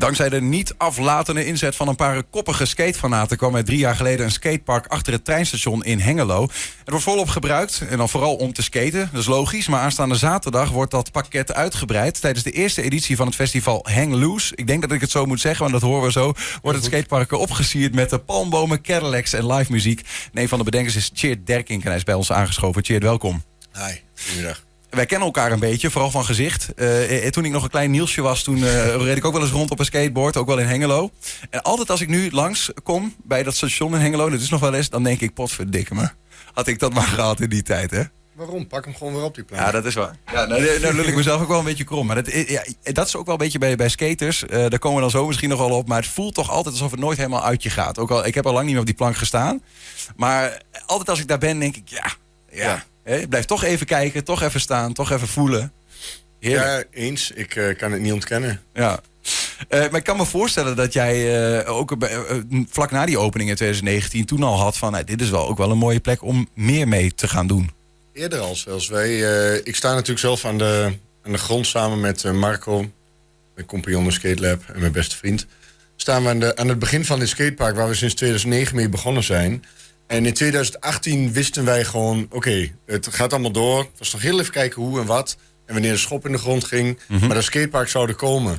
[0.00, 4.24] Dankzij de niet aflatende inzet van een paar koppige skatefanaten kwam er drie jaar geleden
[4.24, 6.42] een skatepark achter het treinstation in Hengelo.
[6.42, 9.68] Het wordt volop gebruikt en dan vooral om te skaten, dat is logisch.
[9.68, 12.20] Maar aanstaande zaterdag wordt dat pakket uitgebreid.
[12.20, 15.26] Tijdens de eerste editie van het festival Hang Loose, ik denk dat ik het zo
[15.26, 16.32] moet zeggen, want dat horen we zo,
[16.62, 20.00] wordt het skatepark opgesierd met de palmbomen, Cadillacs en live muziek.
[20.32, 22.84] En een van de bedenkers is Cheert Derkink en hij is bij ons aangeschoven.
[22.84, 23.42] Cheert, welkom.
[23.72, 26.68] Hi, goedemiddag wij kennen elkaar een beetje, vooral van gezicht.
[26.76, 29.50] Uh, toen ik nog een klein Nielsje was, toen uh, reed ik ook wel eens
[29.50, 31.10] rond op een skateboard, ook wel in Hengelo.
[31.50, 34.60] En altijd als ik nu langs kom bij dat station in Hengelo, dat is nog
[34.60, 36.08] wel eens, dan denk ik, potverdikke me.
[36.52, 38.02] Had ik dat maar gehad in die tijd, hè?
[38.34, 38.66] Waarom?
[38.66, 39.60] Pak hem gewoon weer op die plaat.
[39.60, 40.16] Ja, dat is waar.
[40.32, 42.06] Ja, nou, nou lul ik mezelf ook wel een beetje krom.
[42.06, 44.42] Maar dat, ja, dat is ook wel een beetje bij, bij skaters.
[44.42, 45.88] Uh, daar komen we dan zo misschien nog wel op.
[45.88, 47.98] Maar het voelt toch altijd alsof het nooit helemaal uit je gaat.
[47.98, 49.62] Ook al, ik heb al lang niet meer op die plank gestaan.
[50.16, 52.12] Maar altijd als ik daar ben, denk ik, ja,
[52.50, 52.84] ja.
[53.28, 55.72] Blijf toch even kijken, toch even staan, toch even voelen.
[56.40, 57.30] Ja, eens.
[57.30, 58.62] Ik uh, kan het niet ontkennen.
[58.74, 59.00] Ja.
[59.68, 61.96] Uh, maar ik kan me voorstellen dat jij uh, ook
[62.70, 65.02] vlak na die opening in 2019 toen al had van...
[65.04, 67.70] dit is wel ook wel een mooie plek om meer mee te gaan doen.
[68.12, 68.88] Eerder al zelfs.
[68.88, 69.18] Wij,
[69.58, 72.90] ik sta natuurlijk zelf aan de, aan de grond samen met Marco,
[73.54, 75.46] mijn compagnon de Skate Lab en mijn beste vriend.
[75.96, 78.88] Staan we aan, de, aan het begin van dit skatepark waar we sinds 2009 mee
[78.88, 79.64] begonnen zijn...
[80.10, 83.78] En in 2018 wisten wij gewoon, oké, het gaat allemaal door.
[83.78, 85.36] Het was nog heel even kijken hoe en wat.
[85.66, 86.98] En wanneer de schop in de grond ging.
[87.08, 87.26] Mhm.
[87.26, 88.58] Maar dat skatepark zou er komen.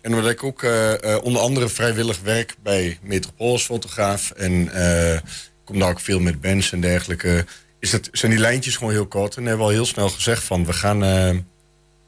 [0.00, 4.30] En omdat ik ook uh, uh, onder andere vrijwillig werk bij Metropool als fotograaf.
[4.30, 5.18] En uh,
[5.64, 7.44] kom daar ook veel met bands en dergelijke.
[7.80, 9.36] Is dat, zijn die lijntjes gewoon heel kort.
[9.36, 11.42] En hebben we al heel snel gezegd van, we gaan, we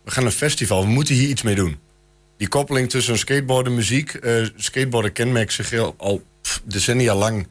[0.04, 0.82] gaan een festival.
[0.82, 1.78] We moeten hier iets mee doen.
[2.36, 4.18] Die koppeling tussen skateboarden en muziek.
[4.56, 6.22] skateboarden kenmerkt zich al
[6.64, 7.46] decennia lang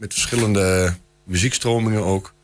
[0.00, 2.34] met verschillende muziekstromingen ook.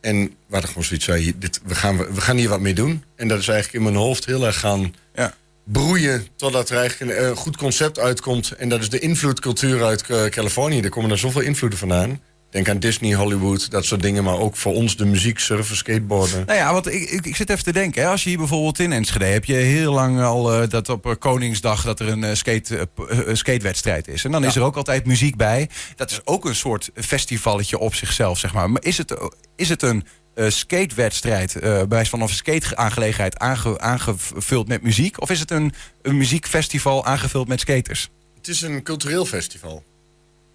[0.00, 3.04] En waar er gewoon zoiets zei, dit, we, gaan, we gaan hier wat mee doen.
[3.16, 5.34] En dat is eigenlijk in mijn hoofd heel erg gaan ja.
[5.64, 6.26] broeien...
[6.36, 8.50] totdat er eigenlijk een, goed concept uitkomt.
[8.50, 10.80] En dat is de invloedcultuur uit uh, Californië.
[10.80, 12.20] Er komen daar zoveel invloeden vandaan.
[12.50, 14.24] Denk aan Disney, Hollywood, dat soort dingen.
[14.24, 16.46] Maar ook voor ons de muziek, surfen, skateboarden.
[16.46, 18.02] Nou ja, want ik, ik, ik zit even te denken.
[18.02, 19.24] Hè, als je hier bijvoorbeeld in Enschede...
[19.24, 21.84] heb je heel lang al uh, dat op uh, Koningsdag...
[21.84, 22.88] dat er een uh, skate,
[23.32, 24.24] skatewedstrijd is.
[24.24, 25.68] En dan is er ook altijd muziek bij.
[25.96, 28.70] Dat is ook een soort festivalletje op zichzelf, zeg maar.
[28.70, 30.04] Maar is het, is het een
[30.48, 31.56] skatewedstrijd...
[31.88, 35.20] bij van of een skate-aangelegenheid aange, aangevuld met muziek?
[35.20, 35.72] Of is het een,
[36.02, 38.10] een muziekfestival aangevuld met skaters?
[38.36, 39.84] Het is een cultureel festival.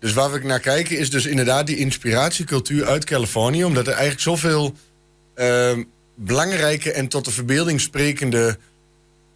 [0.03, 3.63] Dus waar we naar kijken is dus inderdaad die inspiratiecultuur uit Californië.
[3.63, 4.75] Omdat er eigenlijk zoveel
[5.35, 5.77] uh,
[6.15, 8.57] belangrijke en tot de verbeelding sprekende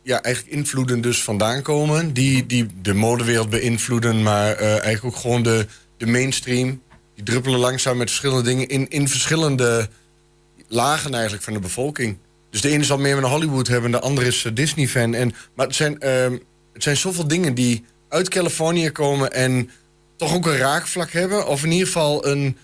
[0.04, 2.14] ja, eigenlijk invloeden dus vandaan komen.
[2.14, 5.66] Die, die de modewereld beïnvloeden, maar uh, eigenlijk ook gewoon de,
[5.98, 6.82] de mainstream.
[7.16, 9.90] Die druppelen langzaam met verschillende dingen in, in verschillende
[10.68, 12.18] lagen eigenlijk van de bevolking.
[12.50, 15.14] Dus de ene zal meer met Hollywood hebben, de andere is Disney-fan.
[15.14, 16.38] En, maar het zijn, uh,
[16.74, 19.70] het zijn zoveel dingen die uit Californië komen en
[20.18, 21.48] toch ook een raakvlak hebben.
[21.48, 22.58] Of in ieder geval een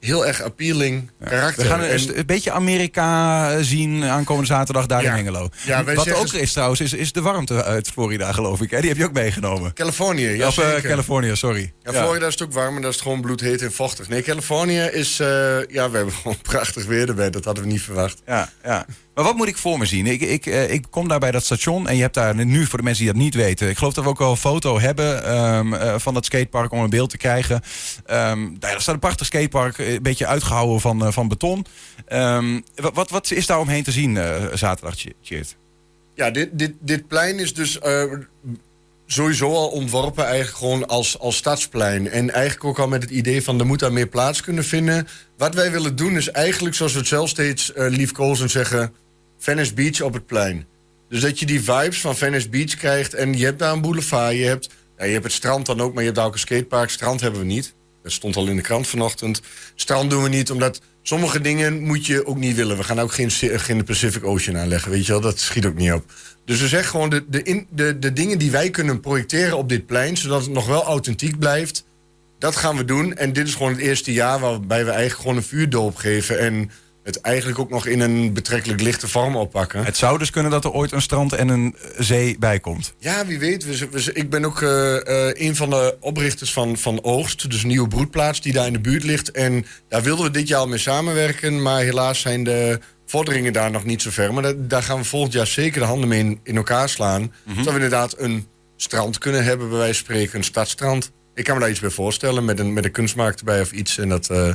[0.00, 1.62] heel erg appealing karakter.
[1.62, 5.48] We gaan een, een beetje Amerika zien aankomende zaterdag daar in Hengelo.
[5.64, 8.70] Ja, Wat ook is trouwens, is, is de warmte uit Florida, geloof ik.
[8.70, 9.72] Die heb je ook meegenomen.
[9.72, 10.46] Californië, ja.
[10.46, 11.72] Of uh, Californië, sorry.
[11.82, 14.08] Ja, Florida is het ook warm, maar dat is gewoon bloedheet en vochtig.
[14.08, 15.20] Nee, Californië is...
[15.20, 15.26] Uh,
[15.68, 17.30] ja, we hebben gewoon prachtig weer erbij.
[17.30, 18.22] Dat hadden we niet verwacht.
[18.26, 18.86] Ja, ja.
[19.16, 20.06] Maar wat moet ik voor me zien?
[20.06, 22.78] Ik, ik, uh, ik kom daar bij dat station en je hebt daar nu, voor
[22.78, 23.68] de mensen die dat niet weten...
[23.68, 26.80] ik geloof dat we ook wel een foto hebben um, uh, van dat skatepark om
[26.80, 27.62] een beeld te krijgen.
[28.10, 31.66] Um, daar staat een prachtig skatepark, een beetje uitgehouden van, uh, van beton.
[32.12, 34.18] Um, wat, wat is daar omheen te zien
[34.54, 35.56] zaterdag, Cheert?
[36.14, 37.78] Ja, dit, dit, dit plein is dus
[39.06, 42.08] sowieso al ontworpen eigenlijk gewoon als, als stadsplein.
[42.08, 45.08] En eigenlijk ook al met het idee van er moet daar meer plaats kunnen vinden.
[45.36, 48.94] Wat wij willen doen is eigenlijk, zoals we het zelf steeds uh, liefkozend zeggen...
[49.38, 50.66] Venice Beach op het plein.
[51.08, 53.14] Dus dat je die vibes van Venice Beach krijgt.
[53.14, 55.90] En je hebt daar een boulevard, je hebt, je hebt het strand dan ook...
[55.90, 56.90] maar je hebt daar ook een skatepark.
[56.90, 57.74] Strand hebben we niet.
[58.02, 59.40] Dat stond al in de krant vanochtend.
[59.74, 62.76] Strand doen we niet, omdat sommige dingen moet je ook niet willen.
[62.76, 65.20] We gaan ook geen, geen Pacific Ocean aanleggen, weet je wel.
[65.20, 66.12] Dat schiet ook niet op.
[66.44, 69.68] Dus we zeggen gewoon de, de, in, de, de dingen die wij kunnen projecteren op
[69.68, 70.16] dit plein...
[70.16, 71.84] zodat het nog wel authentiek blijft,
[72.38, 73.16] dat gaan we doen.
[73.16, 76.38] En dit is gewoon het eerste jaar waarbij we eigenlijk gewoon een vuurdoop geven...
[76.38, 76.70] en
[77.06, 79.84] het eigenlijk ook nog in een betrekkelijk lichte vorm oppakken.
[79.84, 82.94] Het zou dus kunnen dat er ooit een strand en een zee bij komt.
[82.98, 83.64] Ja, wie weet.
[83.64, 84.96] We, ik ben ook uh,
[85.32, 88.80] een van de oprichters van, van Oogst, dus een nieuwe broedplaats die daar in de
[88.80, 89.30] buurt ligt.
[89.30, 93.70] En daar wilden we dit jaar al mee samenwerken, maar helaas zijn de vorderingen daar
[93.70, 94.34] nog niet zo ver.
[94.34, 97.20] Maar daar gaan we volgend jaar zeker de handen mee in, in elkaar slaan.
[97.22, 97.54] Mm -hmm.
[97.54, 101.10] Zodat we inderdaad een strand kunnen hebben, bij wijze van spreken, een stadstrand.
[101.34, 103.98] Ik kan me daar iets bij voorstellen, met een, met een kunstmarkt erbij of iets.
[103.98, 104.50] En dat, uh,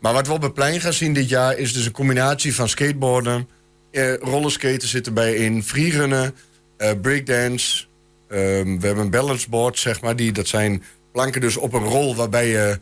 [0.00, 2.68] maar wat we op het plein gaan zien dit jaar is dus een combinatie van
[2.68, 3.48] skateboarden,
[3.90, 6.34] eh, rollerskaten zitten bij in, freerunnen,
[6.78, 7.86] uh, breakdance,
[8.28, 10.16] Ehm, we hebben een balance board, zeg maar.
[10.16, 12.78] Die, dat zijn planken dus op een rol waarbij je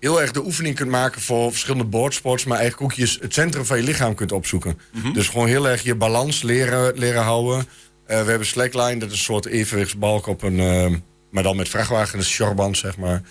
[0.00, 3.64] heel erg de oefening kunt maken voor verschillende boardsports, maar eigenlijk ook je, het centrum
[3.64, 4.78] van je lichaam kunt opzoeken.
[5.12, 7.66] Dus gewoon heel erg je balans leren, leren houden.
[8.06, 10.94] Eh, we hebben slackline, dat is een soort evenwichtsbalk op een, eh,
[11.30, 13.22] maar dan met vrachtwagen, een shorband, zeg maar.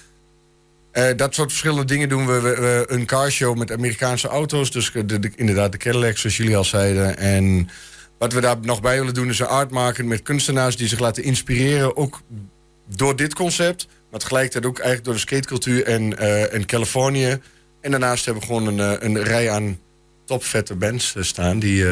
[0.91, 2.39] Eh, dat soort verschillende dingen doen we.
[2.39, 6.57] we, we een carshow met Amerikaanse auto's, dus de, de- inderdaad de Cadillac, zoals jullie
[6.57, 7.17] al zeiden.
[7.17, 7.69] En
[8.17, 10.99] wat we daar nog bij willen doen is een art maken met kunstenaars die zich
[10.99, 12.21] laten inspireren, ook
[12.95, 17.39] door dit concept, maar tegelijkertijd ook eigenlijk door de skatecultuur en, eh en Californië.
[17.81, 19.79] En daarnaast hebben we gewoon een, eh, een rij aan
[20.25, 21.85] topvette bands staan die,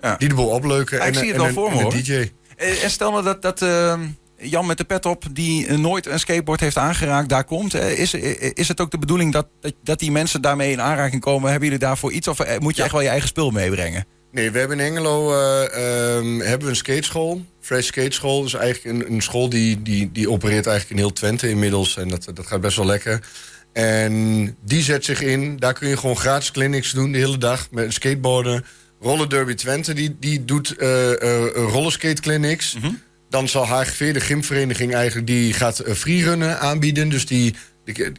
[0.00, 0.16] Ja.
[0.18, 0.98] die de boel opleuken.
[0.98, 1.92] Ik en, zie het en, wel voor en me, hoor.
[1.92, 2.30] DJ.
[2.56, 4.00] En stel nou dat, dat eh,
[4.40, 7.74] Jan met de pet op, die eh, nooit een skateboard heeft aangeraakt, daar komt.
[7.74, 10.80] Eh, Is, eh, is het ook de bedoeling dat, dat, dat die mensen daarmee in
[10.80, 11.50] aanraking komen?
[11.50, 14.06] Hebben jullie daarvoor iets of moet je echt wel je eigen spul meebrengen?
[14.32, 17.44] Nee, we hebben in Hengelo eh, ehm, hebben we een skateschool.
[17.60, 18.42] Fresh Skateschool.
[18.42, 21.96] Dus eigenlijk een, een school die, die, die opereert eigenlijk in heel Twente inmiddels.
[21.96, 23.20] En dat, dat gaat best wel lekker.
[23.72, 25.56] En die zet zich in.
[25.56, 27.70] Daar kun je gewoon gratis clinics doen de hele dag.
[27.70, 28.64] Met skateboarden.
[29.00, 32.76] Roller Derby Twente die, die doet eh eh, rollerskate clinics.
[33.28, 37.08] Dan zal HGV, de gymvereniging eigenlijk, die gaat eh, freerunnen aanbieden.
[37.08, 37.54] Dus die,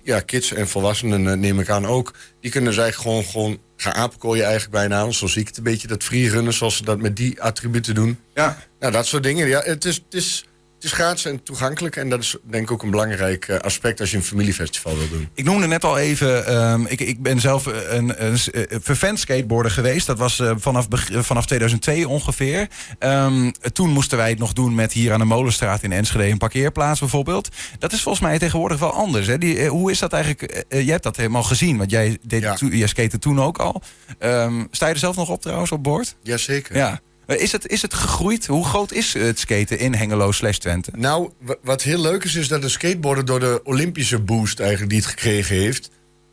[0.03, 2.13] ja, kids en volwassenen eh, neem ik aan ook.
[2.41, 5.11] Die kunnen dus eigenlijk gewoon, gewoon gaan apenkooien eigenlijk bijna.
[5.11, 8.19] Zo zie ik het een beetje, dat freerunnen zoals ze dat met die attributen doen.
[8.33, 8.57] Ja.
[8.79, 9.47] Nou, dat soort dingen.
[9.47, 10.45] Ja, het, is, het, is,
[10.79, 11.95] het is gratis en toegankelijk.
[11.95, 15.09] En dat is denk ik ook een belangrijk eh, aspect als je een familiefestival wil
[15.09, 15.29] doen.
[15.33, 19.19] Ik noemde net al even, ehm, ik, ik ben zelf een, een, s- eh, vervent
[19.19, 20.07] skateboarder geweest.
[20.07, 22.67] Dat was eh, vanaf, eh, vanaf 2002 ongeveer.
[22.99, 26.37] Ehm, toen moesten wij het nog doen met hier aan de Molenstraat in Enschede een
[26.37, 27.49] parkeerplaats bijvoorbeeld.
[27.79, 29.27] Dat is volgens mij tegenwoordig wel anders.
[29.27, 29.37] Hè?
[29.37, 30.41] Die, eh, hoe is dat eigenlijk?
[30.41, 32.57] eh, eh, jij hebt dat helemaal gezien, want jij, deed Ja.
[32.69, 33.81] jij skate toen ook al.
[34.19, 36.15] Ehm, sta je er zelf nog op trouwens op boord?
[36.23, 36.75] Jazeker.
[36.75, 36.99] Ja.
[37.29, 38.45] Eh, Is het, is het gegroeid?
[38.45, 40.91] Hoe groot is het skaten in Hengelo slash Twente?
[40.95, 44.89] Nou, wa- wat heel leuk is, is dat de skateboarder door de Olympische boost eigenlijk
[44.91, 45.89] die het gekregen heeft,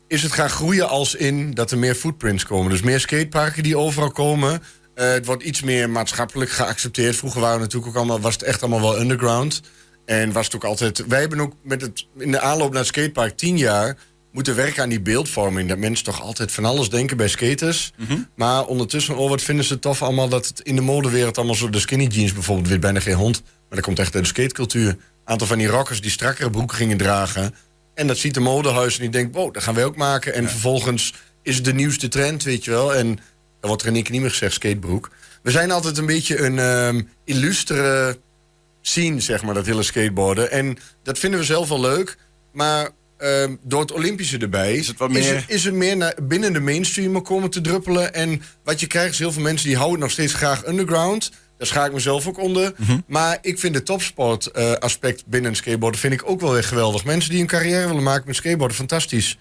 [0.07, 2.71] is het gaan groeien als in dat er meer footprints komen.
[2.71, 4.63] Dus meer skateparken die overal komen.
[4.93, 7.15] Eh, het wordt iets meer maatschappelijk geaccepteerd.
[7.15, 9.61] Vroeger waren we natuurlijk ook allemaal, was het echt allemaal wel underground.
[10.05, 11.05] En was het ook altijd.
[11.07, 13.97] Wij hebben ook met het, in de aanloop naar het skatepark tien jaar
[14.37, 15.69] moeten werken aan die beeldvorming.
[15.69, 17.91] Dat mensen toch altijd van alles denken bij skaters.
[18.35, 21.69] Maar ondertussen, oh, wat vinden ze tof allemaal dat het in de modewereld allemaal zo.
[21.69, 23.41] De skinny jeans bijvoorbeeld, weet bijna geen hond.
[23.41, 24.87] Maar dat komt echt uit de skatecultuur.
[24.89, 27.55] Een aantal van die rockers die strakkere broeken gingen dragen.
[27.93, 30.33] En dat ziet de modehuis en die denkt, wow, dat gaan wij ook maken.
[30.33, 31.13] En vervolgens
[31.43, 32.95] is het de nieuwste trend, weet je wel.
[32.95, 33.25] En dan
[33.59, 35.11] wordt er in één keer niet meer gezegd skatebroek.
[35.43, 38.19] We zijn altijd een beetje een ehm illustere
[38.81, 40.51] scene, zeg maar, dat hele skateboarden.
[40.51, 42.17] En dat vinden we zelf wel leuk.
[42.53, 44.73] Maar ehm, door het Olympische erbij...
[44.73, 47.61] Is het wat is meer- het, is het meer naar, binnen de mainstream komen te
[47.61, 48.13] druppelen.
[48.13, 51.31] En wat je krijgt is heel veel mensen die houden nog steeds graag underground.
[51.57, 52.73] Daar schaak ik mezelf ook onder.
[52.77, 52.97] Mhm.
[53.07, 57.05] Maar ik vind het topsport eh, aspect binnen skateboarden vind ik ook wel weer geweldig.
[57.05, 59.31] Mensen die een carrière willen maken met skateboarden, fantastisch.
[59.31, 59.37] Er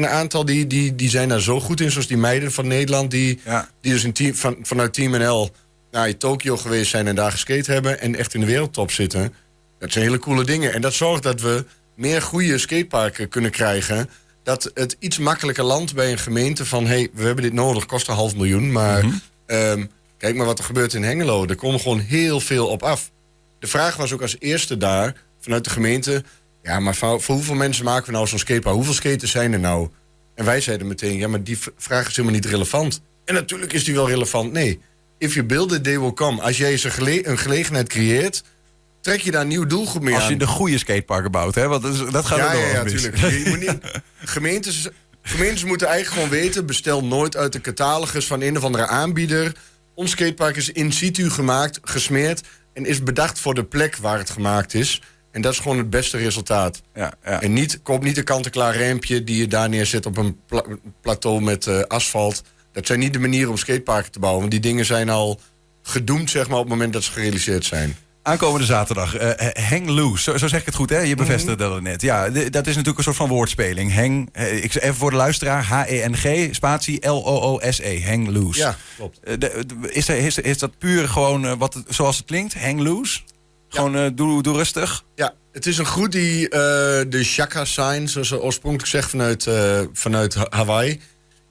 [0.00, 1.90] zijn een aantal die, die, die zijn daar zo goed in.
[1.90, 3.68] Zoals die meiden van Nederland die, Ja.
[3.80, 5.50] die dus in team, van, vanuit Team NL
[5.90, 8.00] naar Tokio geweest zijn en daar geskate hebben.
[8.00, 9.34] En echt in de wereldtop zitten.
[9.78, 10.72] Dat zijn hele coole dingen.
[10.72, 11.64] En dat zorgt dat we
[12.00, 14.10] meer goede skateparken kunnen krijgen.
[14.42, 16.86] Dat het iets makkelijker landt bij een gemeente van...
[16.86, 18.72] hé, hey, we hebben dit nodig, kost een half miljoen.
[18.72, 19.04] Maar
[19.46, 19.86] ehm,
[20.18, 21.46] kijk maar wat er gebeurt in Hengelo.
[21.46, 23.10] Er komt gewoon heel veel op af.
[23.58, 26.24] De vraag was ook als eerste daar, vanuit de gemeente...
[26.62, 28.74] ja, maar voor, voor hoeveel mensen maken we nou zo'n skatepark?
[28.74, 29.88] Hoeveel skaters zijn er nou?
[30.34, 33.00] En wij zeiden meteen, ja, maar die vraag is helemaal niet relevant.
[33.24, 34.52] En natuurlijk is die wel relevant.
[34.52, 34.80] Nee,
[35.18, 36.42] if you build it, they will come.
[36.42, 38.42] Als jij gele- een gelegenheid creëert...
[39.00, 40.30] trek je daar een nieuw doelgroep mee Als aan.
[40.30, 41.68] je de goede skateparken bouwt, hè?
[41.68, 43.16] Want dat, is- dat gaat ja, er ja, natuurlijk.
[44.24, 44.88] Gemeentes,
[45.22, 46.66] gemeentes moeten eigenlijk gewoon weten...
[46.66, 49.52] bestel nooit uit de catalogus van een of andere aanbieder.
[49.94, 52.42] Ons skatepark is in situ gemaakt, gesmeerd...
[52.72, 55.02] en is bedacht voor de plek waar het gemaakt is.
[55.32, 56.82] En dat is gewoon het beste resultaat.
[56.94, 57.42] Ja, ja.
[57.42, 59.24] En niet, koop niet een kant-en-klaar rampje...
[59.24, 60.64] die je daar neerzet op een pla-
[61.02, 62.42] plateau met eh, asfalt.
[62.72, 64.40] Dat zijn niet de manieren om skateparken te bouwen.
[64.40, 65.40] Want die dingen zijn al
[65.82, 67.96] gedoemd zeg maar, op het moment dat ze gerealiseerd zijn.
[68.30, 70.22] Aankomende zaterdag, eh, hang loose.
[70.22, 70.98] Zo, zo zeg ik het goed, hè?
[70.98, 72.02] Je bevestigde dat net.
[72.02, 73.94] Ja, dat is natuurlijk een soort van woordspeling.
[73.94, 78.60] Hang, eh, ik, even voor de luisteraar, H-E-N-G, spatie L-O-O-S-E, hang loose.
[78.60, 79.20] Ja, klopt.
[79.24, 82.54] Eh, de- is, er- is, is dat puur gewoon eh, wat het, zoals het klinkt,
[82.54, 83.20] hang loose?
[83.68, 85.04] Gewoon eh, doe, doe rustig.
[85.14, 86.58] Ja, het is een groet die eh,
[87.08, 91.00] de Shaka sign, zoals ze oorspronkelijk zegt vanuit, eh, vanuit Ha- Hawaii,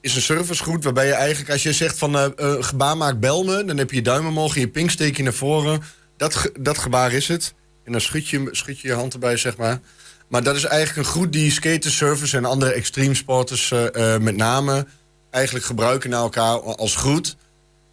[0.02, 3.44] is een servicegroet waarbij je eigenlijk, als je zegt van eh eh, gebaar maak bel
[3.44, 5.82] me, dan heb je je duim omhoog en je pink steek je naar voren.
[6.20, 7.54] Dat, dat gebaar is het.
[7.86, 9.80] En dan schud je, schud je je hand erbij, zeg maar.
[10.28, 14.22] Maar dat is eigenlijk een groet die skaters, surfers en andere extreme sporters eh, eh,
[14.22, 14.88] met name
[15.30, 17.38] eigenlijk gebruiken naar elkaar als groet.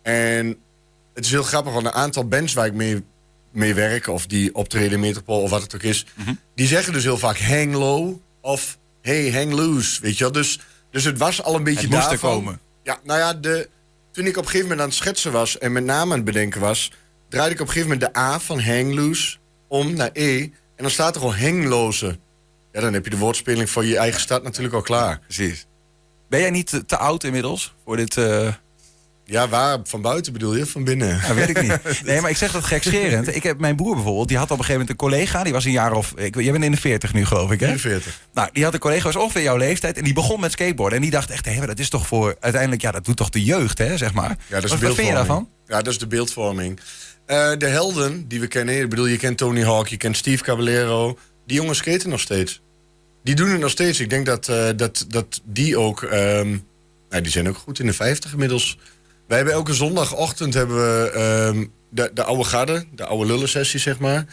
[0.02, 0.46] En
[1.14, 3.04] het is heel grappig, want een aantal bands waar ik mee
[3.52, 6.06] mee werken of die optreden in Metropool of wat het ook is,
[6.54, 10.00] die zeggen dus heel vaak hang low of hey, hang loose.
[10.00, 10.32] Weet je wel?
[10.32, 12.30] Dus, dus het was al een beetje Het daarvan.
[12.30, 12.60] komen.
[12.82, 13.68] Ja, nou ja, de,
[14.12, 16.24] toen ik op een gegeven moment aan het schetsen was en met name aan het
[16.24, 16.92] bedenken was,
[17.36, 19.36] draaide ik op een gegeven moment de A van hang loose
[19.68, 20.40] om naar E.
[20.40, 22.18] En dan staat er gewoon hangloze.
[22.72, 25.18] Ja, dan heb je de woordspeling voor je eigen stad natuurlijk al klaar.
[25.18, 25.66] Precies.
[26.28, 28.16] Ben jij niet te, te oud inmiddels voor dit...
[28.16, 28.48] eh,
[29.24, 29.78] Ja, waar?
[29.84, 30.66] Van buiten bedoel je?
[30.66, 31.18] Van binnen?
[31.20, 31.78] Nou, weet ik niet.
[32.04, 33.34] Nee, maar ik zeg dat gekscherend.
[33.36, 35.64] Ik heb mijn broer bijvoorbeeld, die had op een gegeven moment een collega, die was
[35.64, 36.12] een jaar of.
[36.16, 37.66] Ik, jij bent in de 40 nu, geloof ik, hè?
[37.66, 38.20] 44.
[38.34, 40.96] Nou, die had een collega, was ongeveer jouw leeftijd, en die begon met skateboarden.
[40.96, 43.30] En die dacht echt, hé, maar dat is toch voor uiteindelijk, ja, dat doet toch
[43.30, 44.28] de jeugd, hè, zeg maar.
[44.28, 45.48] Ja, dat is wat, wat vind je daarvan?
[45.66, 46.80] Ja, dat is de beeldvorming.
[47.26, 50.42] Eh, de helden die we kennen, ik bedoel, je kent Tony Hawk, je kent Steve
[50.42, 51.18] Caballero.
[51.46, 52.62] Die jongens skaten nog steeds.
[53.22, 54.00] Die doen het nog steeds.
[54.00, 56.56] Ik denk dat, eh, dat, dat die ook, ehm,
[57.08, 58.78] nou, die zijn ook goed in de 50 inmiddels.
[59.26, 63.98] Wij hebben elke zondagochtend hebben we ehm, de, de oude garde, de oude lullensessie, zeg
[63.98, 64.26] maar.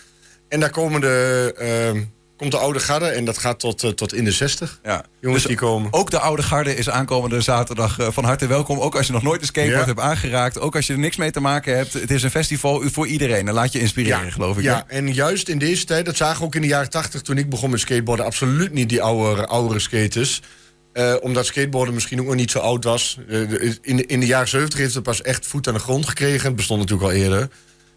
[0.50, 2.04] En daar komen de, ehm,
[2.44, 4.80] komt de oude garde en dat gaat tot, eh, tot in de 60.
[4.84, 5.06] Ja.
[5.22, 5.94] Jongens Dus die komen.
[5.94, 8.80] Ook de oude garde is aankomende zaterdag eh, van harte welkom.
[8.80, 9.86] Ook als je nog nooit een skateboard Ja.
[9.86, 10.60] hebt aangeraakt.
[10.60, 11.94] Ook als je er niks mee te maken hebt.
[11.94, 13.48] Het is een festival voor iedereen.
[13.48, 14.64] En laat je inspireren, geloof ik.
[14.64, 17.38] Ja, en juist in deze tijd, dat zagen we ook in de jaren 80 toen
[17.38, 20.42] ik begon met skateboarden, absoluut niet die oude, oudere skaters.
[20.94, 23.18] Eh, omdat skateboarden misschien ook nog niet zo oud was.
[23.28, 26.06] De- in, de, in de jaren 70 heeft het pas echt voet aan de grond
[26.08, 26.48] gekregen.
[26.48, 27.50] Het bestond natuurlijk al eerder.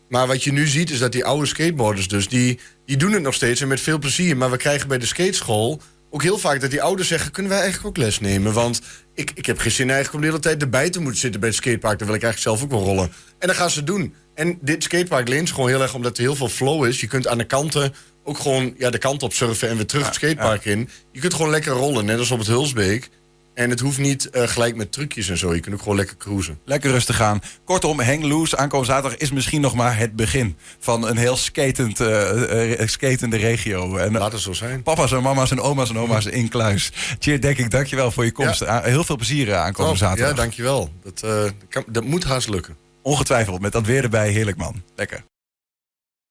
[0.09, 3.23] Maar wat je nu ziet is dat die oude skateboarders dus, die, die doen het
[3.23, 4.37] nog steeds en met veel plezier.
[4.37, 7.31] Maar we krijgen bij de skateschool ook heel vaak dat die ouders zeggen...
[7.31, 8.53] kunnen wij eigenlijk ook les nemen?
[8.53, 8.81] Want
[9.15, 11.49] ik, ik heb geen zin eigenlijk om de hele tijd erbij te moeten zitten bij
[11.49, 11.99] het skatepark.
[11.99, 13.13] Dan wil ik eigenlijk zelf ook wel rollen.
[13.39, 14.15] En dan gaan ze het doen.
[14.35, 17.01] En dit skatepark leent gewoon heel erg omdat er heel veel flow is.
[17.01, 17.95] Je kunt aan de kanten
[18.25, 20.89] ook gewoon ja, de kant op surfen en weer terug het skatepark in.
[21.13, 23.09] Je kunt gewoon lekker rollen, net als op het Hulsbeek.
[23.57, 25.55] En het hoeft niet eh, gelijk met trucjes en zo.
[25.55, 26.59] Je kunt ook gewoon lekker cruisen.
[26.65, 27.41] Lekker rustig gaan.
[27.65, 32.01] Kortom, Hang Loose aankomende zaterdag is misschien nog maar het begin van een heel skatend,
[32.01, 33.97] eh, skatende regio.
[33.97, 34.83] En, Laat het zo zijn.
[34.83, 36.93] Papa's en mama's en oma's en oma's in Kluis.
[37.19, 38.61] Cheer, denk ik, dankjewel voor je komst.
[38.61, 38.79] Ja.
[38.79, 40.31] Ah, Heel veel plezier aankomende Oh, zaterdag.
[40.31, 40.91] ja, dankjewel.
[41.03, 41.25] Dat,
[41.69, 42.77] kan- dat moet haast lukken.
[43.03, 44.31] Ongetwijfeld, met dat weer erbij.
[44.31, 44.83] Heerlijk, man.
[44.97, 45.25] Lekker.